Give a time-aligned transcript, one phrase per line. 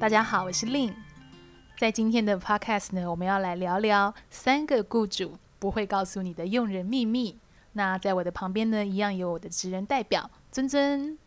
[0.00, 0.94] 大家好，我是 Lynn。
[1.76, 7.38] 在今天的 Podcast 呢，我们要来聊聊三个雇主不会告诉你的用人秘密。
[7.74, 11.18] 那在我的旁边呢，一样有我的职人代表尊尊。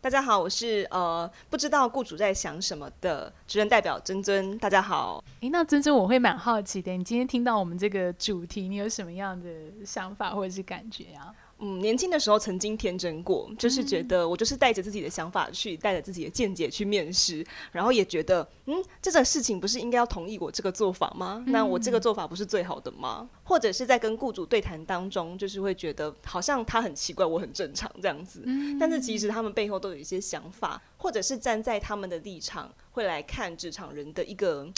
[0.00, 4.58] 大家好，我是呃不知道雇主在想什么的职人代表尊尊。
[4.58, 9.48] 大家好，诶，那尊尊我会蛮好奇的，你今天听到我们这个主题，你有什么样的
[9.84, 11.32] 想法或者是感觉啊？
[11.58, 21.42] 嗯，年轻的时候曾经天真过，就是觉得我就是带着自己的想法去，带着自己的见解去面试，然后也觉得，嗯，这个事情不是应该要同意我这个做法吗？
[21.46, 23.26] 那我这个做法不是最好的吗？
[23.42, 28.44] 或者是在跟雇主对谈当中，就是会觉得好像他很奇怪，我很正常这样子。
[28.78, 34.68] 但是其实他们背后都有一些想法，或者是站在他们的立场会来看职场人的一个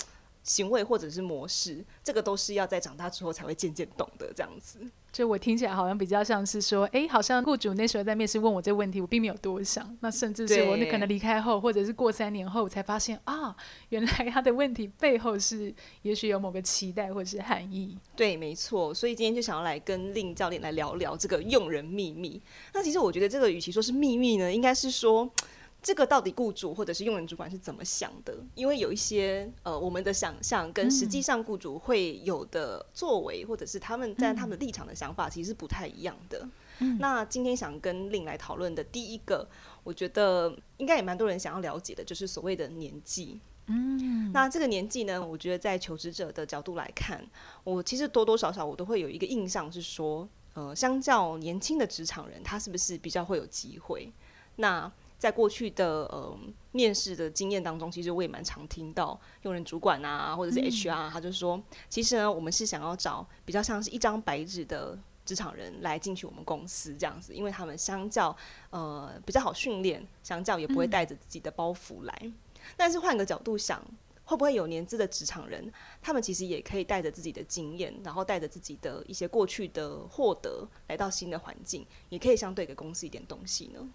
[0.45, 4.79] 行为或者是模式，这个都是要在长大之后才会渐渐懂得这样子。
[5.19, 9.85] 就我听起来好像比较像是说，哎、好像雇主那时候在面试问我这个问题，我并没有多想。
[9.99, 13.53] 那甚至是我那可能离开后，或者是过三年后，我才发现啊，
[13.89, 17.99] 原来他的问题背后是也许有某个期待或是含义。
[18.15, 18.95] 对，没错。
[18.95, 22.41] 所以今天就想要来跟令教练来聊聊这个用人秘密。
[22.73, 25.29] 那其实我觉得这个与其说是秘密呢，应该是说。
[25.89, 28.37] 这个到底雇主或者是用人主管是怎么想的？
[28.55, 36.47] 因为有一些呃，我们的想象跟实际上雇主会有的作为，或者是他们在他们的立场的想法，其实是不太一样的。
[36.81, 36.99] 嗯。
[36.99, 39.49] 那今天想跟 Lynn 来讨论的第一个，
[39.83, 43.41] 我觉得应该也蛮多人想要了解的，就是所谓的年纪。
[43.69, 44.31] 嗯。
[44.31, 47.27] 那这个年纪呢，我觉得在求职者的角度来看，
[47.65, 54.13] 我其实多多少少我都会有一个印象是说，呃，相较年轻的职场人，他是不是比较会有机会？
[54.57, 56.39] 那在过去的呃
[56.73, 68.35] 面试的经验当中，其实我也蛮常听到用人主管啊，或者是 HR，他就说，其实呢，我们是想要找比较像是一张白纸的职场人来进去我们公司这样子，因为他们相较
[68.71, 72.33] 呃比较好训练，相较也不会带着自己的包袱来。
[72.77, 73.83] 但是换个角度想，
[74.25, 83.89] 会不会有年资的职场人，他们其实也可以带着自己的经验，然后带着自己的一些过去的获得，来到新的环境，也可以相对给公司一点东西呢？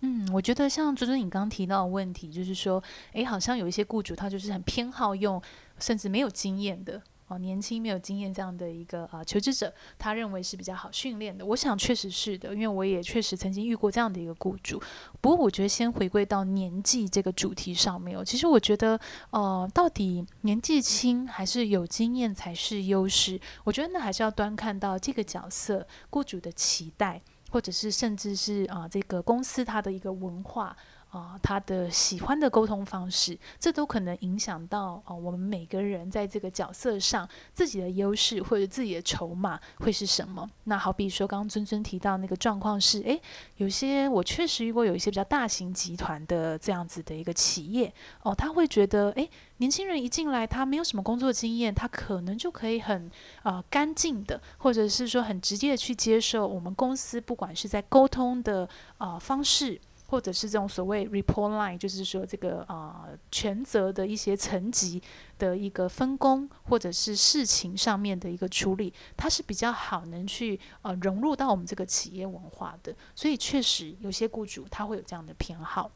[0.00, 2.82] 嗯，我觉得像尊尊你刚刚提到的问题，就是说，
[3.12, 5.40] 诶，好像有一些雇主他就是很偏好用，
[5.78, 11.46] 甚至没有经验的哦，年轻没有经验这样的一个啊、求职者，他认为是比较好训练的。
[11.46, 14.78] 我想确实是的，因为我也确实曾经遇过这样的一个雇主。
[15.22, 19.00] 不过我觉得先回归到年纪这个主题上面哦，其实我觉得
[19.30, 23.40] 呃，到底年纪轻还是有经验才是优势？
[23.64, 27.22] 我觉得那还是要端看到这个角色雇主的期待。
[27.54, 30.76] 或者是甚至是啊，这个公司它的一个文化
[31.14, 40.44] 啊，他的喜欢的沟通方式，这都可能影响到啊，我们每个人在这个角色上自己的优势或者自己的筹码会是什么？
[40.64, 43.22] 那好比说，刚刚尊尊提到那个状况是，诶，
[43.58, 49.30] 有些我确实遇过有一些比较大型集团的这样子的一个企业哦，他会觉得，诶。
[49.58, 53.08] 年轻人一进来，他没有什么工作经验，他可能就可以很
[53.44, 65.02] 啊、干净的，或者是说很直接的去接受我们公司，不管是在沟通的啊、方式，或者是这种所谓 report line，就是说这个啊、呃、权责的一些层级
[65.38, 72.94] 的一个分工，或者是事情上面的一个处理，它是比较好能去、呃、融入到我们这个企业文化的。
[73.14, 75.90] 所以确实有些雇主他会有这样的偏好。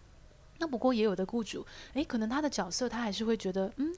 [0.59, 3.95] 那不过也有的雇主，诶，可能他的角色他还是会觉得，嗯，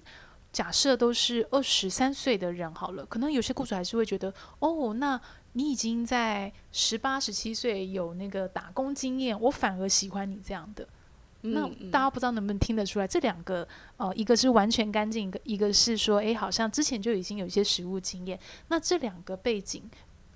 [0.52, 5.18] 假设都是二十三岁的人好了，可能有些雇主还是会觉得，哦，那
[5.52, 10.86] 你已经在十八、十七岁有那个打工经验，我反而喜欢你这样的。
[11.42, 13.66] 嗯、那大家不知道能不能听得出来，这两个，
[13.96, 19.90] 呃，一个是完全干净，一个一个是说，诶，好像之前就已经有一些实务经验，那这两个背景。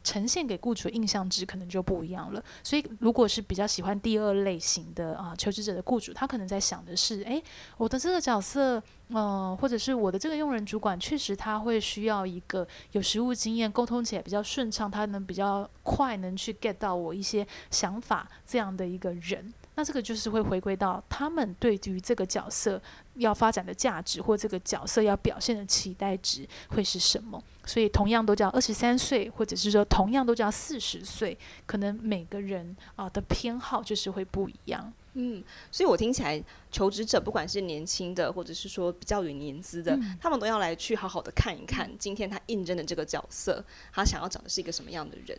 [0.04, 7.42] 呈现给雇主的印象值可能就不一样了，所以如果是比较喜欢第二类型的啊求职者的雇主，他可能在想的是，诶，
[7.78, 19.52] 我的这个角色，嗯、或者是我的这个用人主管，确实他会需要一个有实务经验、沟通起来比较顺畅，他能比较快能去 get 到我一些想法这样的一个人。
[19.76, 22.80] 那这个就是会回归到他们对于这个角色
[23.16, 27.42] 要发展的价值，或这个角色要表现的期待值会是什么？
[27.64, 31.36] 所以同样都叫二十三岁，或者是说同样都叫四十岁，
[31.66, 34.92] 可能每个人啊的偏好就是会不一样。
[35.16, 36.42] 嗯，所以我听起来，
[36.72, 45.38] 求职者不管是年轻的，或者是说比较有年资的，嗯，他们都要来去好好的看一看，今天他应征的这个角色，他想要找的是一个什么样的人。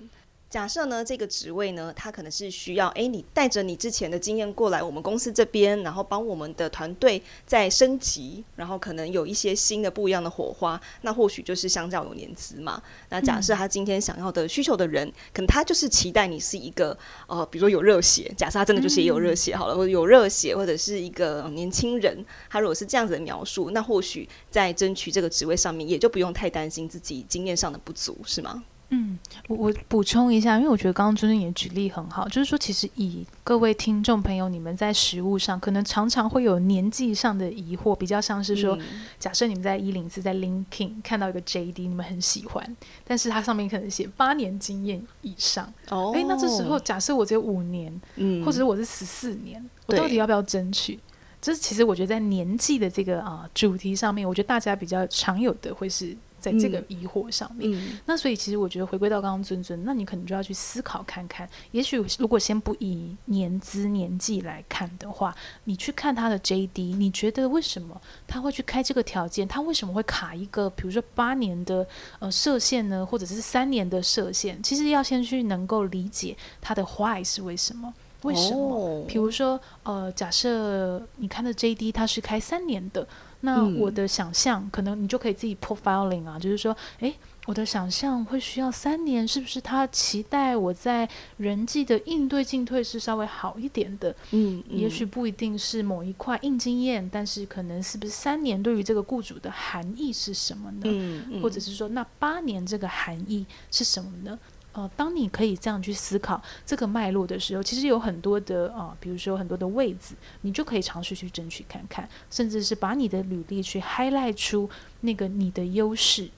[0.56, 12.82] 假设呢，这个职位呢，他可能是需要，哎，你带着你之前的经验过来我们公司这边，然后帮我们的团队再升级，然后可能有一些新的不一样的火花，那或许就是相较有年资嘛。
[13.10, 16.98] 那假设他今天想要的需求的人，嗯、可能他就是期待你是一个，
[17.28, 28.64] 呃，比如说有热血，假设他真的就是也有热血好了，或者有热血，或者是一个年轻人，他如果是这样子的描述，那或许在争取这个职位上面，也就不用太担心自己经验上的不足，是吗？
[28.90, 29.18] 嗯，
[29.48, 51.00] 我我补充一下，因为我觉得刚刚尊尊也举例很好，就是说，其实以各位听众朋友，你们在食物上可能常常会有年纪上的疑惑，比较像是说，嗯、假设你们在一零四在 LinkedIn 看到一个 JD，你们很喜欢，但是它上面可能写八年经验以上，哦，哎，那这时候假设我只有五年，嗯，或者是我是十四年，我到底要不要争取？
[51.42, 56.16] 这其实我觉得在年纪的这个啊、呃、主题上面，我觉得大家比较常有的会是。
[56.46, 69.48] 在这个疑惑上面，嗯、那所以其实我觉得回归到刚刚尊尊，那你可能就要去思考看看，也许如果先不以年资年纪来看的话，你去看他的 JD，你觉得为什么他会去开这个条件？
[69.48, 71.88] 他为什么会卡一个，比如说八年的
[72.20, 74.62] 呃射线呢，或者是三年的射线？
[74.62, 77.92] 其实要先去能够理解他的 why 是为什么？
[78.22, 78.76] 为什么？
[78.76, 83.08] 哦、比如说呃，假设你看的 JD 他是开三年的。
[83.46, 87.16] 那我的想象，嗯、可能你就可以自己 profiling 啊，就是说，诶，
[87.46, 91.08] 我的想象会需要三年，是不是他期待我在
[91.38, 94.10] 人际的应对进退是稍微好一点的？
[94.32, 100.82] 嗯，嗯也许不一定是某一块硬经验，但是可能是不是三年对于这个雇主的含义是什么呢？
[100.86, 104.38] 嗯嗯、或者是说，那八年这个含义是什么呢？
[104.76, 114.70] 呃，当你可以这样去思考这个脉络的时候，其实有很多的啊、比如说很多的位置，你就可以尝试去争取看看，甚至是把你的履历去 highlight 出
[115.00, 116.30] 那个你的优势。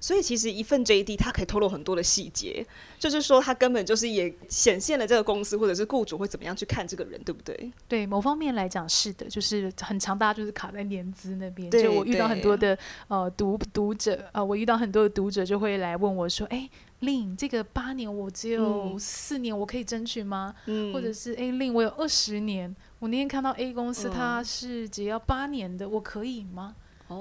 [0.00, 2.66] 所以其实一份 JD 它可以透露很多的细节，
[2.98, 7.72] 就是说它根本就是也显现了这个公司或者是雇主会怎么样去看这个人，对不对？
[7.88, 11.70] 对，某方面来讲是的，就是很常大家就是卡在年资那边。
[11.70, 12.78] 就我遇到很多的
[13.08, 16.68] 呃读读者啊、呃，我遇到很多的读者就会来问我说，哎。
[17.00, 20.54] 令这个八年我只有四年，我可以争取吗？
[20.64, 26.74] 嗯、或者是哎，令我有二十年，我那天看到 A 公司它是只要八年的，嗯、我可以吗？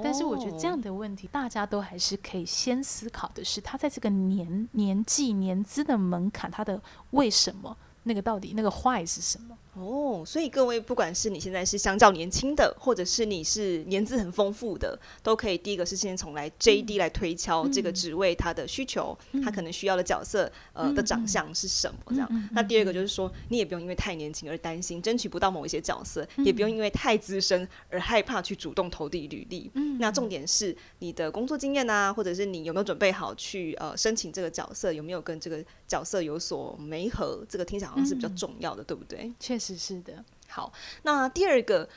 [0.03, 7.77] 但是我觉得这样的问题，大家都还是可以先思考的是，他在这个年年纪年资的门槛，他的为什么？
[8.03, 9.57] 那个到底那个坏是什么？
[9.77, 22.27] 哦，所以各位，不管是你现在是相较年轻的，或者是你是年资很丰富的，都可以第一个是先从来 JD 来推敲这个职位它的需求，嗯、他可能需要的角色呃的长相是什么这样。
[22.31, 29.69] 嗯、那第二个就是说，你也不用因为太年轻而担心争取不到某一些角色，嗯、也不用因为太资深而害怕去主动投递履历。
[29.73, 39.33] 嗯、那重点是你的工作经验啊，或者是你有没有准备好去呃申请这个角色，有没有跟这个角色有所媒合，这个听起来好像是比较重要的，嗯、对不对？
[39.37, 39.64] 确实。
[39.65, 40.71] 是是的，好。
[41.03, 41.87] 那第二个，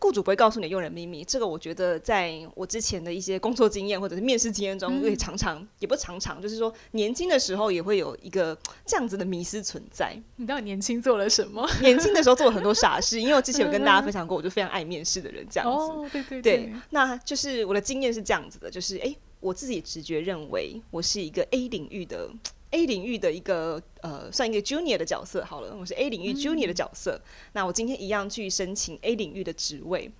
[0.00, 10.20] 雇主不会告诉你用人秘密，这个我觉得在我之前的一些工作经验或者是面试经验中，会常常、嗯、也不常常，就是说年轻的时候也会有一个这样子的迷思存在。
[10.36, 11.64] 你到底年轻做了什么？
[11.80, 15.92] 年轻的时候做了很多傻事，因为我之前有跟大家分享过，我就非常爱面试的人这样子。
[15.92, 22.28] 哦，对对对，对，那就是我的经验是这样子的，就是哎，我自己直觉认为我是一个 A 领域的。
[22.72, 27.20] A 领域的一个呃，算一个 Junior 的角色好了，我是 A 领域 Junior 的角色。
[27.22, 30.10] 嗯、那我今天一样去申请 A 领域的职位。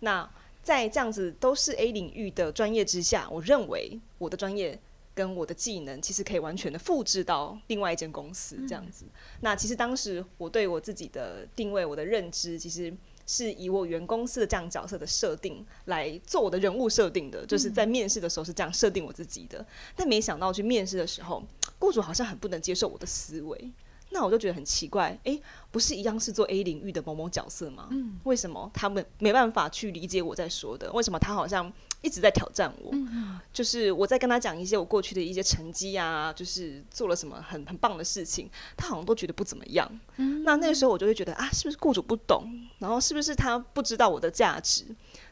[0.00, 0.30] 那
[0.62, 4.78] 在这样子都是 A 领域的专业之下，我认为我的专业
[5.14, 9.06] 跟我的技能其实可以完全的复制到另外一间公司这样子。
[9.06, 9.10] 嗯、
[9.40, 12.92] 那其实当时我对我自己的定位，我的认知，其实。
[13.24, 19.64] 是以我原公司的这样角色的设定来做我的人物设定的，就是在面试的时候是这样设定我自己的。
[19.94, 21.40] 但没想到去面试的时候，
[21.82, 23.72] 雇主好像很不能接受我的思维。
[24.14, 27.88] 那我就觉得很奇怪，诶，不是一样是做 A 领域的某某角色吗？
[27.90, 30.92] 嗯，为什么他们没办法去理解我在说的？
[30.92, 31.72] 为什么他好像
[32.02, 32.90] 一直在挑战我？
[32.92, 39.90] 嗯，就是我在跟他讲一些我过去的一些成绩啊，就是做了什么很很棒的事情，他好像都觉得不怎么样。
[40.18, 42.44] 嗯，那那个时候我就会觉得啊，是不是雇主不懂？
[42.80, 44.84] 然后是不是他不知道我的价值？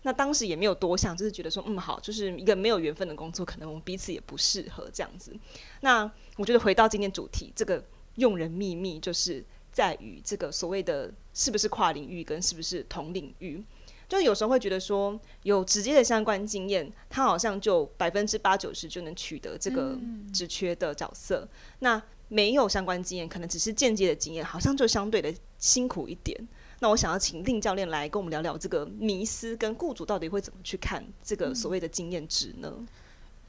[0.02, 5.34] 那当时也没有多想，就是觉得说，嗯，好，就是一个没有缘分的工作，可能我们彼此也不适合这样子。
[5.80, 7.84] 那我觉得回到今天主题，这个。
[8.16, 9.42] 用人秘密就是
[9.72, 13.64] 在于这个所谓的是不是跨领域跟是不是同领域，
[14.08, 19.96] 就有时候会觉得说有直接的相关经验，他好像就百分之八九十就能取得这个
[20.34, 21.48] 职缺的角色。
[21.50, 26.36] 嗯、那没有相关经验，可能只是间接的经验，好像就相对的辛苦一点。
[26.80, 32.72] 那我想要请令教练来跟我们聊聊这个迷思，跟雇主到底会怎么去看这个所谓的经验值呢？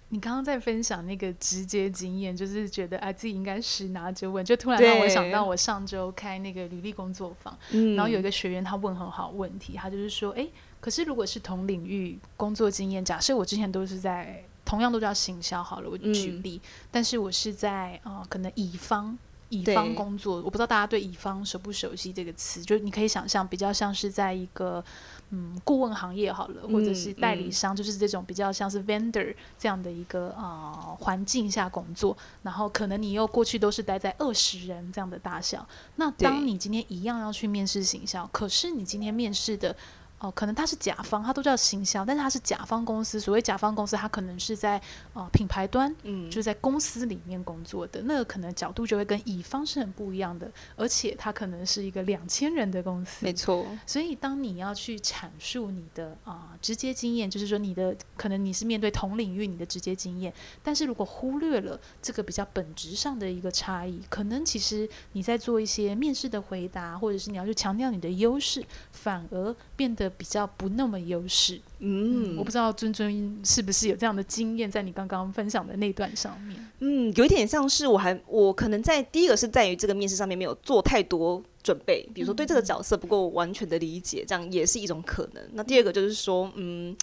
[0.09, 7.57] 你刚刚在分享那个直接经验，就是觉得啊自己应该十拿九稳，就突然让我想到我上周开那个履历工作坊，
[7.95, 10.45] 然后有一个学员他问很好问题，他就是说，哎，
[10.81, 19.17] 可是如果是同领域工作经验，假设我之前都是在同样都叫行销好了，我举例，嗯、但是我是在啊、呃、可能乙方。
[19.51, 24.83] 乙方工作，我不知道大家对乙方熟不熟悉这个词，就是你可以想象，比较像是在一个
[25.29, 35.67] 嗯顾问行业好了，或者是代理商，就是这种比较像是 vendor 这样的一个啊、呃、环境下工作，然后可能你又过去都是待在二十人这样的大小，
[35.97, 39.75] 那当你今天一样要去面试行销，可是你今天面试的。
[40.21, 43.19] 哦，可能他是甲方，他都叫行销，但是他是甲方公司。
[43.19, 44.79] 所谓甲方公司，他可能是在
[45.13, 53.65] 呃品牌端，嗯，就在公司里面工作的，那个可能角度就会跟乙方是很不一样的，而且他可能是一个两千人的公司，没错。
[53.87, 70.10] 所以当你要去阐述你的啊、呃、直接经验，就是说你的可能你是面对同领域你的直接经验，但是如果忽略了这个比较本质上的一个差异，可能其实你在做一些面试的回答，或者是你要去强调你的优势，反而变得。
[70.17, 85.43] 比较不那么优势，嗯，我不知道尊尊是不是有这样的经验，在你刚刚分享的那段上面，嗯，有一点像是我还我可能在第一个是在于这个面试上面没有做太多准备，比如说对这个角色不够完全的理解，这样也是一种可能。
[85.53, 86.95] 那第二个就是说，嗯，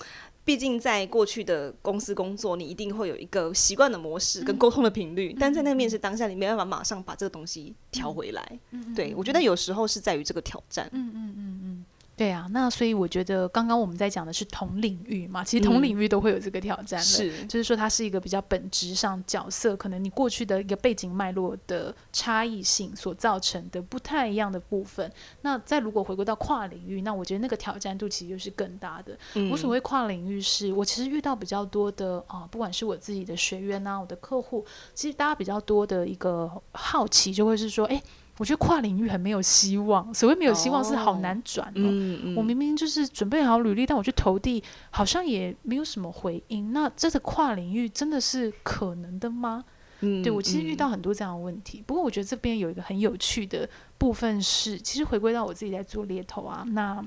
[0.44, 8.58] 毕竟在过去的公司工作，你一定会有一个习惯的模式跟沟通的频率，但在那个面试当下，你没办法马上把这个东西调回来。
[8.70, 10.88] 嗯对，我觉得有时候是在于这个挑战。
[10.92, 11.84] 嗯嗯嗯嗯。
[12.18, 25.08] 对啊，那所以我觉得刚刚我们在讲的是同领域嘛，其实同领域都会有这个挑战的，是，就是说它是一个比较本质上角色，可能你过去的一个背景脉络的差异性所造成的不太一样的部分。
[25.42, 29.16] 那再如果回归到跨领域，那我觉得那个挑战度其实就是更大的。
[29.34, 38.02] 嗯、我所谓跨领域是，是我其实遇到比较多的啊，不管是我自己的学员呐、啊，我的客户，其实大家比较多的一个好奇就会是说，哎。
[38.38, 40.14] 我觉得跨领域很没有希望。
[40.14, 41.72] 所谓没有希望是好难转哦。
[41.74, 46.72] 嗯嗯、我明明就是准备好履历，但我去投递，好像也没有什么回应。
[46.72, 49.64] 那这个跨领域真的是可能的吗？
[50.00, 51.80] 嗯、对，我其实遇到很多这样的问题。
[51.80, 53.68] 嗯、不过我觉得这边有一个很有趣的
[53.98, 57.04] 部分是，其实回归到我自己在做猎头啊，那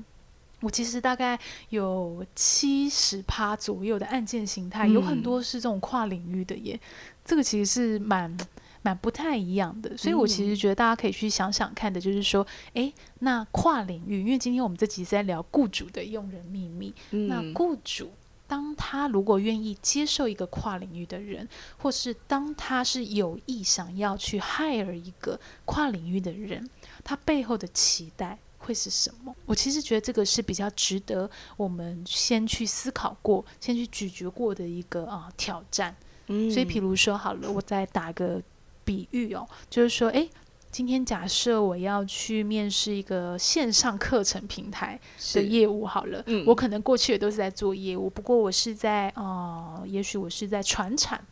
[0.60, 1.38] 我其实大概
[1.70, 6.78] 有七十趴左右的案件形态，嗯、有很多是这种跨领域的耶。
[7.24, 8.36] 这个其实是蛮。
[8.82, 18.10] 蛮不太一样的，所以我其实觉得大家可以去想想看的，就是说，哎、嗯，那跨领域，因为今天我们这集是在聊雇主的用人秘密，嗯、那雇主
[18.48, 21.48] 当他如果愿意接受一个跨领域的人，
[21.78, 26.68] 或是当他是有意想要去 hire 一个跨领域的人，
[27.04, 29.32] 他背后的期待会是什么？
[29.46, 35.94] 我其实觉得这个是比较值得我们先去思考过、先去咀嚼过的一个啊、呃、挑战。
[36.26, 38.42] 嗯、所以，比如说，好了，我再打个。
[38.84, 40.28] 比喻哦，就是说，诶，
[40.70, 44.98] 今天假设我要去面试一个线上课程平台
[45.34, 51.24] 的业务，好了，嗯、我可能过去也都是在做业务，不过我是在呃，也许我是在传产。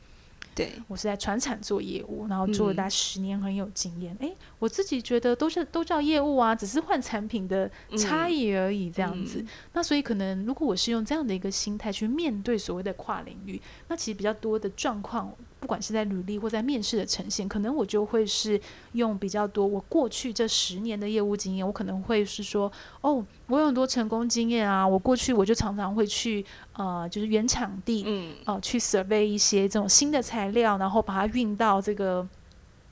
[0.52, 4.14] 对，我是在传产做业务，然后做了大概十年，很有经验。
[4.21, 9.38] 哎、嗯，我自己觉得都是都叫业务啊，只是换产品的差异而已，这样子。
[9.38, 18.61] 嗯嗯、那所以可能，如果我是用这样的一个心态去面对所谓的跨领域，那其实比较多的状况，不管是在履历或在面试的呈现，可能我就会是
[18.93, 26.45] 用比较多我过去这十年的业务经验，我可能会是说，哦，我有很多成功经验啊，我过去我就常常会去。
[26.73, 32.26] 呃，就是原场地，嗯，呃，去 survey 一些这种新的材料，然后把它运到这个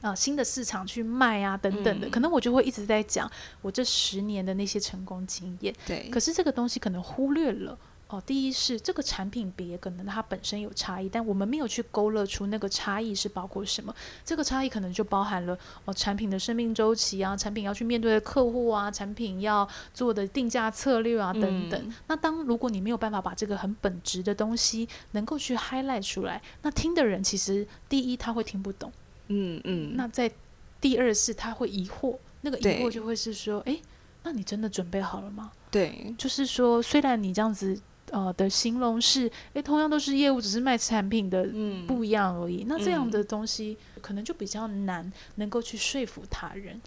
[0.03, 2.07] 啊新的市场去卖啊，等等的。
[2.07, 3.31] 嗯、可能我就会一直在讲
[3.63, 5.75] 我这十年的那些成功经验。
[5.87, 7.79] 对，可是这个东西可能忽略了。
[8.09, 13.95] 哦，第一是这个产品别可能它本身有差异，但我们没有去勾勒出那个差异是包括什么。
[14.25, 21.79] 这个差异可能就包含了哦，产品的生命周期啊，产品要去面对的客户啊，产品要做的定价策略啊等等。
[21.87, 28.91] 嗯、那当如果你没有办法把这个很本质的东西能够去 highlight 出来，那听的人其实第一他会听不懂，
[29.27, 29.93] 嗯嗯。
[29.93, 30.33] 嗯那在
[30.81, 33.79] 第二是他会疑惑，那个疑惑就会是说，哎，
[34.23, 35.53] 那你真的准备好了吗？
[35.71, 37.79] 对，就是说虽然你这样子。
[38.13, 41.49] 呃的形容是，诶，同样都是业务，只是卖产品的
[41.87, 42.65] 不一样而已。
[42.65, 46.81] 嗯、那这样的东西可能就比较难能够去说服他人。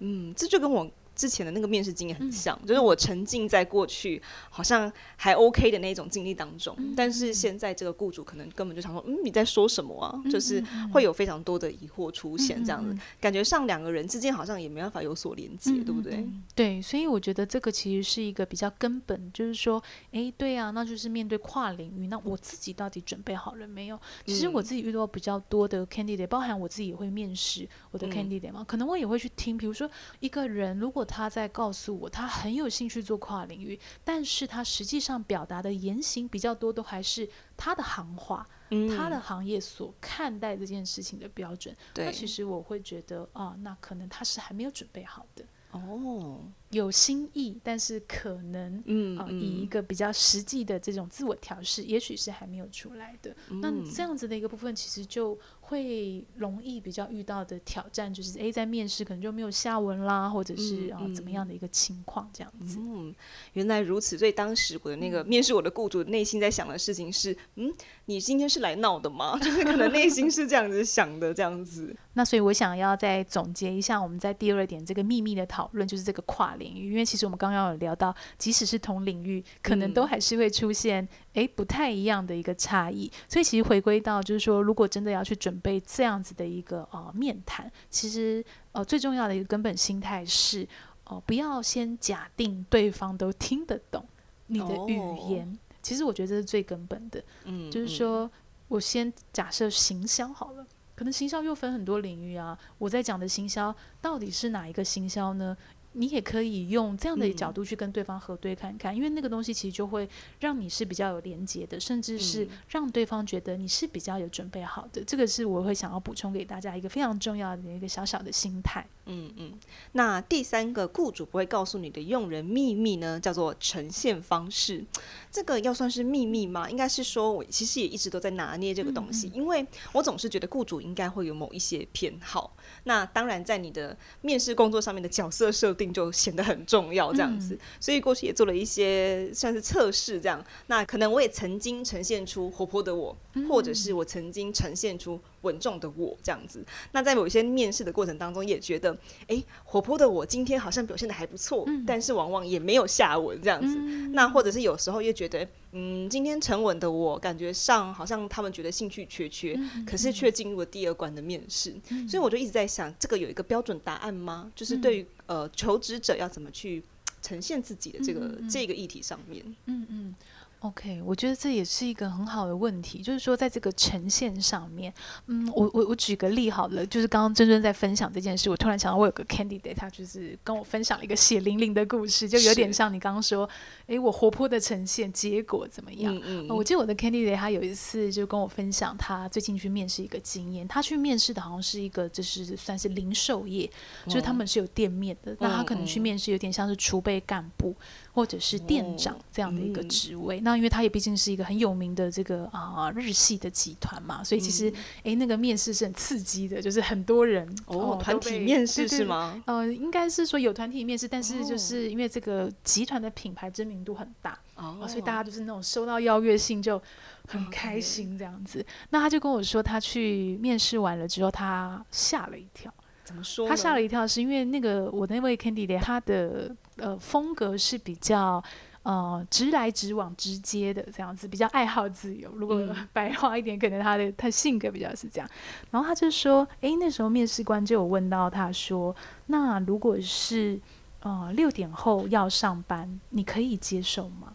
[0.00, 10.20] 嗯，这就跟我之前的那个面试经验很像，嗯、就是我沉浸在过去好像还 OK 的那种经历当中，嗯、但是现在这个雇主可能根本就想说，嗯，你在说什么啊？
[10.24, 16.28] 嗯、就是会有非常多的疑惑出现，这样子、嗯、感觉上两个人之间好像也没办法有所连接，嗯、对不对？
[16.54, 19.82] 对，所以我觉得这个其实是一个比较根本，就是说，
[20.12, 23.98] 哎，对啊，那就是面对跨领域，那我自己到底准备好了没有？
[24.26, 41.74] 其实我自己遇到比较多的 candidate，包含我自己也会面试我的 candidate 嘛，嗯、可能我也会去听，比如说一个人如果他在告诉我他很有兴趣做跨领域，但是他实际上表达的言行比较多，都还是他的行话，嗯、他的行业所看待这件事情的标准。
[41.94, 45.44] 对那其实我会觉得啊，那可能他是还没有准备好的。
[45.70, 46.40] 哦。
[46.70, 53.34] 有心意，但是可能，嗯，呃、以一个比较实际的这种自我调试，嗯、也许是还没有出来的。
[53.50, 62.78] 嗯、那这样子的一个部分，其实就会容易比较遇到的挑战，就是诶，在面试可能就没有下文啦，或者是啊、怎么样的一个情况这样子。
[62.80, 63.14] 嗯，
[63.52, 64.18] 原来如此。
[64.18, 67.72] 所以当时我的那个面试我的雇主内心在想的事情是，嗯，
[68.06, 69.38] 你今天是来闹的吗？
[69.42, 71.94] 就是可能内心是这样子想的，这样子。
[72.14, 83.10] 那所以我想要再总结一下，我们在第二点这个秘密的讨论，就是这个跨领域，因为其实我们刚刚有聊到，即使是同领域，可能都还是会出现诶不太一样的一个差异。
[83.28, 90.64] 所以其实回归到就是说，如果真的要去准备这样子的一个呃面谈，其实呃最重要的一个根本心态是
[91.04, 94.04] 哦、呃，不要先假定对方都听得懂
[94.48, 94.96] 你的语
[95.30, 95.46] 言。
[95.46, 98.30] 哦、其实我觉得这是最根本的，嗯，就是说
[98.68, 102.58] 我先假设行销好了，可能行销又分很多领域啊。
[102.78, 105.56] 我在讲的行销到底是哪一个行销呢？
[105.96, 110.08] 你也可以用这样的角度去跟对方核对看看，嗯、因为那个东西其实就会
[110.40, 115.00] 让你是比较有连接的，甚至是让对方觉得你是比较有准备好的。
[115.00, 118.86] 嗯、这个是我会想要补充给大家一个非常重要的一个小小的心态。
[119.06, 119.52] 嗯嗯。
[119.92, 124.84] 那第三个雇主不会告诉你的用人秘密呢，叫做呈现方式。
[125.32, 126.68] 这个要算是秘密吗？
[126.70, 132.56] 应该是说我其实也一直都在拿捏这个东西，嗯嗯，因为我总是觉得雇主应该会有某一些偏好。
[132.84, 137.54] 那当然，在你的面试工作上面的角色设定就显得很重要，这样子。
[137.54, 140.44] 嗯、所以过去也做了一些算是测试，这样。
[140.66, 146.64] 那可能我也曾经呈现出活泼的我，嗯、或者是我曾经呈现出稳重的我，这样子。
[146.92, 153.76] 那在某一些面试的过程当中，也觉得，哎、欸，活泼的我今天好像表现的还不错，嗯、但是往往也没有下文，这样子。
[153.78, 161.74] 嗯、那或者是有时候又觉得，嗯，今天沉稳的我，感觉上好像他们觉得兴趣缺缺，嗯、可是却进入了第二关的面试。
[161.90, 164.50] 嗯、所以我就一直在想，这个有一个标准答案吗？
[164.54, 166.82] 就是对于呃求职者要怎么去
[167.22, 169.44] 呈现自己的这个、这个议题上面。
[169.66, 170.14] 嗯嗯。
[170.60, 174.92] OK，我觉得这也是一个很好的问题，就是说在这个呈现上面，
[175.26, 183.48] 嗯，我我我举个例好了，就是刚刚珍珍在分享这件事，我突然想到我有个 candidate，他就是跟我分享了一个血淋淋的故事，就有点像你刚刚说，
[183.86, 186.12] 诶，我活泼的呈现，结果怎么样？
[186.16, 186.56] 嗯嗯、呃。
[186.56, 193.70] 我记得我的 candidate 他有一次就跟我分享他最近去面试一个经验，他去面试的好像是一个就是算是零售业，
[194.06, 197.72] 哦、就是他们是有店面的，那、嗯、他可能去面试有点像是储备干部
[198.12, 200.55] 或者是店长这样的一个职位，那。
[200.56, 209.42] 因为他也毕竟是一个很有名的这个啊日系的集团嘛，所以其实哎、嗯、那个面试是很刺激的，就是很多人哦团体面试是吗？
[209.46, 216.80] 呃，应该是说有团体面试，但是就是因为这个集团的品牌知名度很大哦、呃，所以大家就是那种收到邀约信就
[217.28, 218.64] 很开心这样子。
[218.90, 222.72] 那他就跟我说，他去面试完了之后，他吓了一跳。
[223.04, 223.48] 怎么说？
[223.48, 228.42] 他吓了一跳，是因为那个我那位 candidate 他的呃风格是比较。
[228.86, 232.30] 呃，直来直往、直接的这样子，比较爱好自由。
[232.36, 235.28] 如果 白话一点，可能他的他性格比较是这样。
[235.72, 238.94] 然后他就说：“诶、欸，那时候面试官就有问到他说，
[239.26, 240.60] 那如果是
[241.00, 244.32] 呃六点后要上班，你可以接受吗？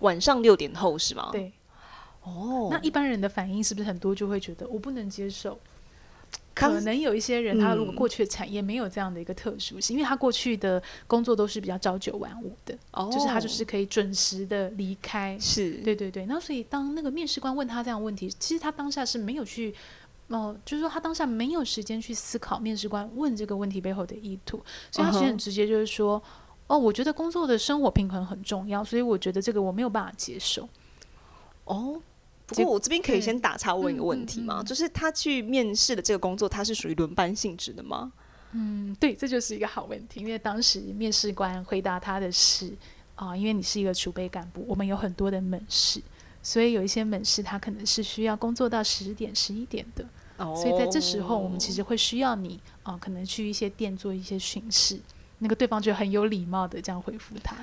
[0.00, 1.28] 晚上六点后是吗？
[1.30, 1.52] 对。
[2.24, 5.56] 哦，那一般人的反应是不是很多就会觉得我不能接受？”
[6.68, 15.38] 可能有一些人，他如果过去的产业没有这样的一个特殊性，嗯、因为他过去的工作都是比较朝九晚五的，哦、就是他就是可以准时的离开。
[15.40, 16.26] 是，对对对。
[16.26, 19.74] 那所以当那个面试官问他这样的问题，其实他当下是没有去，
[20.28, 26.14] 哦、呃，就是说他当下没有时间去思考面试官问这个问题背后的意图，所以他其实很直接就是说，
[26.66, 30.68] 哦，哦，我觉得工作的生活平衡很重要，所以我觉得这个我没有办法接受。
[31.64, 32.00] 哦。
[32.52, 34.56] 不过我这边可以先打岔问一个问题吗？
[34.58, 38.12] 嗯嗯嗯、就是他去面试的这个工作，他是属于轮班性质的吗？
[38.52, 40.20] 嗯，对，这就是一个好问题。
[40.20, 42.66] 因为当时面试官回答他的是
[43.14, 46.02] 啊、呃，因为你是一个储备干部，我们有很多的门市，
[46.42, 50.04] 所以有一些门市他可能是需要工作到十点、十一点的。
[50.36, 54.98] 哦，所以在这时候，我们其实会需要你啊、呃，可能去一些店做一些巡视。
[55.38, 57.56] 那个对方就很有礼貌的这样回复他。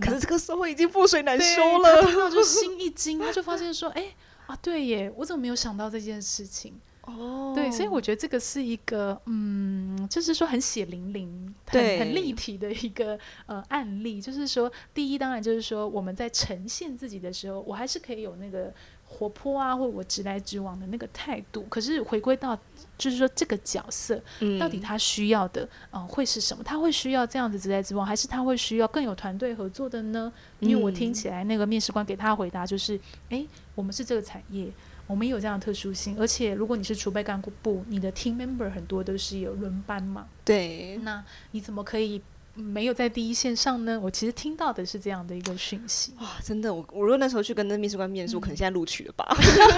[0.00, 4.06] 可是这个社会已经覆水难收了，就心一惊，他就发现说：“哎
[4.46, 6.74] 啊，对耶，我怎么没有想到这件事情？”
[7.06, 14.20] 哦，对，所以我觉得这个是一个，嗯，就是说很血淋淋、很很立体的一个呃案例。
[14.20, 21.64] 就是说，第一，当然就是说我们在呈现自己的时候，我还是可以有那个活泼啊，或者我直来直往的那个态度。
[21.68, 22.58] 可是回归到，
[22.98, 24.20] 就是说这个角色
[24.58, 26.64] 到底他需要的，嗯、呃，会是什么？
[26.64, 30.32] 他会需要这样子直来直往，还是他会需要更有团队合作的呢？
[30.58, 33.46] 因为我听起来那个面试官给他回答就是，哎，
[33.76, 34.72] 我们是这个产业。
[35.08, 40.26] 我们也有这样的特殊性，而且如果你是储备干部，你的 team member 很多都是有轮班嘛。
[40.44, 42.20] 对，那你怎么可以
[42.54, 44.00] 没有在第一线上呢？
[44.02, 46.12] 我其实听到的是这样的一个讯息。
[46.18, 49.24] 哇，真的，我我如果那时候去跟那面试官面试，我可能现在录取了吧？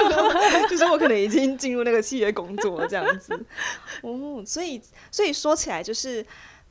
[0.71, 3.39] 就是我可能已经进入那个企业工作了这样子。
[4.01, 4.81] 哦，所以
[5.11, 6.25] 所以说起来就是。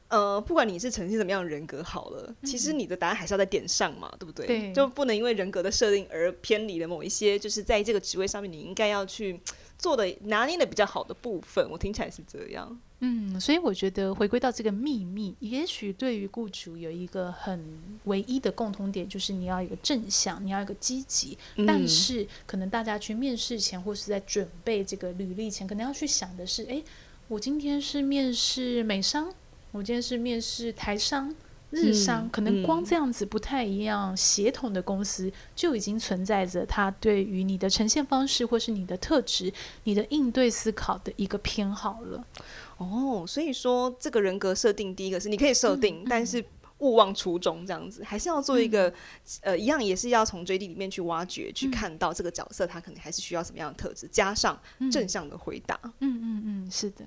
[0.09, 4.45] 呃，不管你是呈现什么样的人格好了，嗯，其实你的答案还是要在点上嘛，对不对？
[4.47, 9.37] 对，就不能因为人格的设定而偏离了某一些，就是在这个职位上面你应该要去
[9.77, 11.69] 做的拿捏的比较好的部分。
[11.69, 12.79] 我听起来是这样。
[12.99, 17.63] 嗯，所以我觉得回归到这个秘密，也许对于雇主有一个很
[18.05, 21.65] 唯一的共同点，就是你要有个正向，你要有个积极，嗯。
[21.65, 26.81] 但是可能大家去面试前或是在准备这个履历前，可能要去想的是：哎，
[27.27, 29.31] 我今天是面试美商。
[29.71, 31.33] 我今天是面试台商、
[31.69, 39.51] 日商，嗯，可能光这样子不太一样，协同的公司就已经存在着它对于你的呈现方式，或是你的特质、
[39.83, 42.25] 你的应对思考的一个偏好了。
[42.77, 46.43] 哦，所以说这个人格设定，第一个是你可以设定，但是
[46.79, 48.93] 勿忘初衷，这样子还是要做一个、嗯、
[49.41, 54.59] 呃，一样也是要从 JD 里面去挖掘，去看到这个角色他可能还是需要什么样的特质，加上
[54.91, 55.77] 正向的回答。
[55.99, 57.05] 嗯嗯嗯，是的。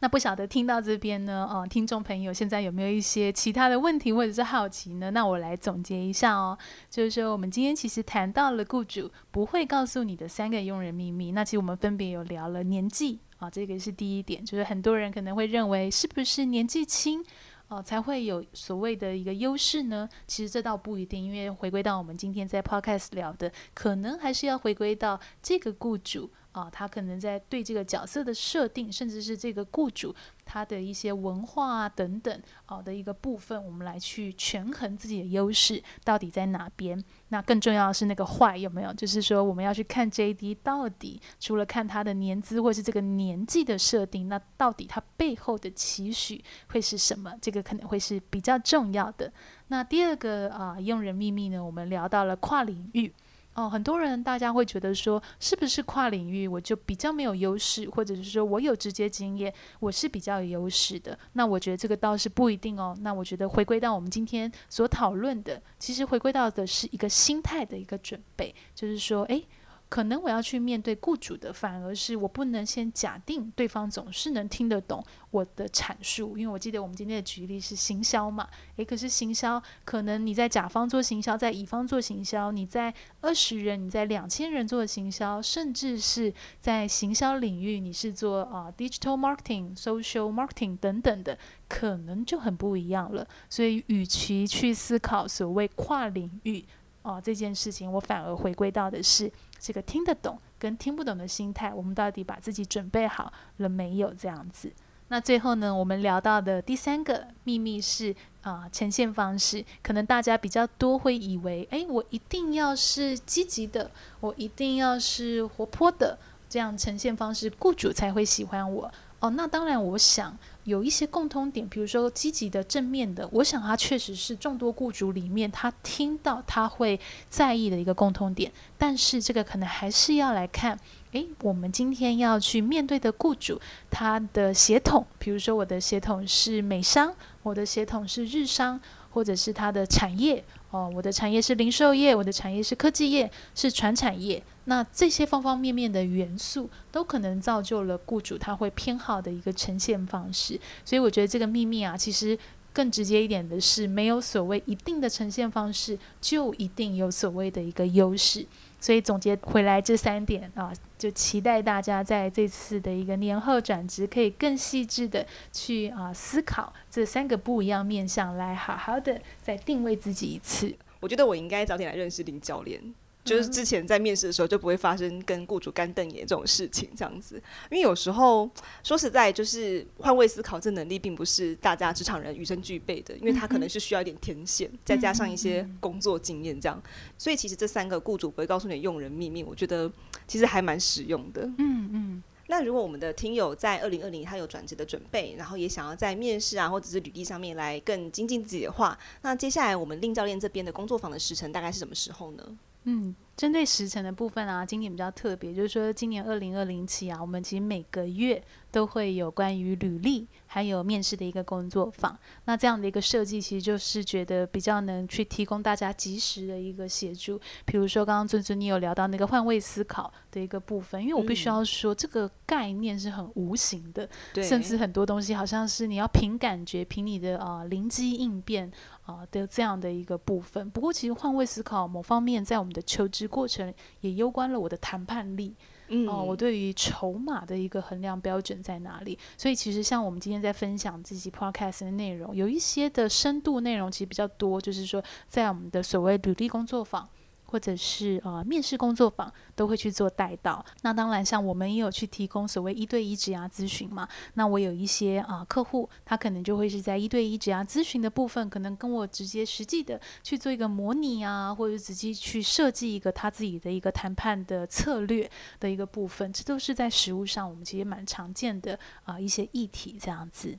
[0.00, 5.10] 那不晓得听到这边呢，哦，听众朋友现在有没有一些其他的问题或者是好奇呢？
[5.10, 6.56] 那我来总结一下哦，
[6.90, 11.32] 就是说我们今天其实谈到了雇主不会告诉你的三个用人秘密。
[11.32, 17.24] 那其实我们分别有聊了年纪啊，这个是第一点，就是很多人可能会认为是不是年纪轻
[17.68, 20.08] 哦才会有所谓的一个优势呢？
[20.26, 26.30] 其实这倒不一定，因为回归到我们今天在 Podcast 聊的，可能还是要回归到这个雇主。
[26.52, 37.02] 啊，他可能在对这个角色的设定，甚至是这个雇主他的一些文化啊等等啊的一个部分，我们来去权衡自己的优势到底在哪边。
[37.28, 38.92] 那更重要的是那个坏有没有？
[38.92, 47.32] 就是说我们要去看 JD 到底除了看他的年资或是这个年纪的设定，那到底他背后的期许会是什么？
[47.40, 49.32] 这个可能会是比较重要的。
[49.68, 53.12] 那第二个啊，用人秘密呢，我们聊到了跨领域。
[53.54, 61.18] 哦，很多人大家会觉得说，是不是跨领域我就比较没有优势，或者是说我有直接经验，我是比较有优势的？
[61.34, 62.96] 那我觉得这个倒是不一定哦。
[63.00, 69.46] 那我觉得回归到我们今天所讨论的，其实回归到的是一个心态的一个准备，就是说，诶。
[69.92, 91.36] 可能我要去面对雇主的，反而是我不能先假定对方总是能听得懂我的阐述，因为我记得我们今天的举例是行销嘛，诶，可是行销可能你在甲方做行销，在乙方做行销，你在二十人，你在两千人做行销，甚至是在行销领域你是做啊、digital marketing、social marketing 等等的，
[91.68, 93.28] 可能就很不一样了。
[93.50, 96.64] 所以，与其去思考所谓跨领域
[97.02, 99.30] 哦、这件事情，我反而回归到的是。
[99.58, 104.12] 这个听得懂跟听不懂的心态，我们到底把自己准备好了没有？
[104.12, 104.72] 这样子。
[105.06, 109.64] 那最后呢，我们聊到的第三个秘密是啊、呈现方式。
[109.80, 113.88] 可能大家比较多会以为，哎，我一定要是积极的，
[114.18, 118.90] 我一定要是活泼的，这样呈现方式，雇主才会喜欢我。
[119.20, 126.98] 哦，那当然，我想有一些共通点，比如说积极的、正面的，我想他确实是众多雇主里面他听到他会
[127.28, 128.50] 在意的一个共通点。
[128.78, 130.78] 但是这个可能还是要来看，
[131.12, 140.44] 诶，我们今天要去面对的雇主，他的协同，比如说我的协同是美商，我的协同是日商，或者是他的产业。
[140.72, 144.42] 哦，我的产业是零售业，我的产业是科技业，是传产业。
[144.64, 150.58] 那这些方方面面的元素，都可能造就了雇主他会偏好的一个呈现方式。
[150.82, 152.38] 所以我觉得这个秘密啊，其实
[152.72, 158.46] 更直接一点的是，没有所谓一定的呈现方式，就一定有所谓的一个优势。
[158.82, 170.74] 所以总结回来这三点啊，就期待大家在这次的一个年后转职，可以更细致的去啊思考这三个不一样面向，来好好的再定位自己一次。
[170.98, 172.92] 我觉得我应该早点来认识林教练。
[173.24, 177.36] 就是之前在面试的时候就不会发生跟雇主干瞪眼这种事情，这样子。
[177.70, 178.50] 因为有时候
[178.82, 186.82] 说实在，就是换位思考这能力并不是大家职场人与生俱备的，因为他可能是需要一点天线，再加上一些工作经验这样。
[187.16, 189.90] 所以其实这三个雇主不会告诉你的用人秘密，我觉得
[190.26, 191.42] 其实还蛮实用的。
[191.58, 192.22] 嗯嗯。
[192.48, 202.58] 那如果我们的听友在二零二零他有转职的准备，然后也想要在面试啊或者是履历上面来更精进自己的话，那接下来我们令教练这边的工作坊的时程大概是什么时候呢？
[202.84, 203.14] 嗯。
[203.36, 212.16] 针对时辰的部分啊，今年比较特别，就是说今年二零二零期啊，我们其实每个月都会有关于履历还有面试的一个工作坊。
[212.44, 217.40] 那这样的一个设计，其实就是觉得比较能去提供大家及时的一个协助。
[217.64, 228.70] 比如说刚刚尊尊你有聊到那个换位思考的一个部分，因为我必须要说，这个概念是很无形的，嗯、甚至很多东西好像是你要凭感觉、凭你的啊、呃、灵机应变
[229.02, 230.70] 啊、呃、的这样的一个部分。
[230.70, 235.54] 不过其实换位思考某方面在我们的求职过程也攸关了我的谈判力，
[235.88, 239.18] 嗯，哦，我对于筹码的一个衡量标准在哪里？
[239.36, 247.08] 所以其实像我们今天在分享自己 podcast 的内容，有一些的深度内容其实比较多，就是说在我们的所谓履历工作坊。
[247.52, 270.56] 或者是呃面试工作坊都会去做带到，那当然像我们也有去提供所谓一对一职涯咨询嘛，那我有一些啊、客户，他可能就会是在一对一职涯咨询的部分，可能跟我直接实际的去做一个模拟啊，或者直接去设计一个他自己的一个谈判的策略的一个部分，这都是在实务上我们其实蛮常见的啊、一些议题这样子。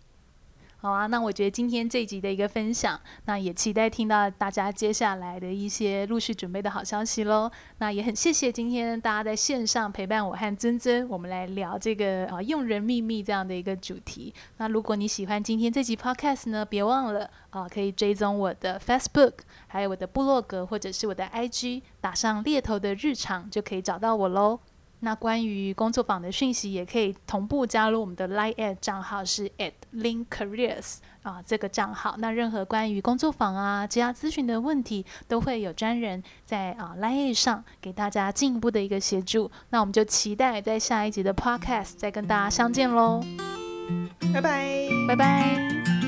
[0.84, 7.50] 好啊，那我觉得今天这一集的一个分享，那也期待听到大家接下来的一些陆续准备的好消息喽。
[7.78, 14.34] 那也很谢谢今天大家在线上陪伴我和尊尊，我们来聊这个啊用人秘密这样的一个主题。
[14.58, 19.36] 那如果你喜欢今天这集 Podcast 呢，别忘了啊可以追踪我的 Facebook，
[19.68, 24.60] 还有我的部落格或者是我的 IG，打上猎头的日常就可以找到我喽。
[25.04, 32.16] 那关于工作坊的讯息，也可以同步加入我们的 Line@ 账号是 at @linkcareers 啊，这个账号。
[32.20, 39.52] 那任何关于工作坊啊、其他咨询的问题，都会有专人在啊 Line@ 上给大家进一步的一个协助。
[39.72, 43.22] 那我们就期待在下一集的 Podcast 再跟大家相见喽，
[44.34, 46.03] 拜拜，拜拜。